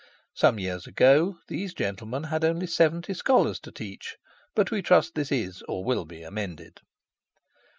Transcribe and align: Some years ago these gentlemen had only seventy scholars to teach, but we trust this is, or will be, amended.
Some 0.33 0.57
years 0.57 0.87
ago 0.87 1.37
these 1.47 1.75
gentlemen 1.75 2.23
had 2.23 2.43
only 2.43 2.65
seventy 2.65 3.13
scholars 3.13 3.59
to 3.59 3.71
teach, 3.71 4.17
but 4.55 4.71
we 4.71 4.81
trust 4.81 5.13
this 5.13 5.31
is, 5.31 5.61
or 5.67 5.83
will 5.85 6.05
be, 6.05 6.23
amended. 6.23 6.81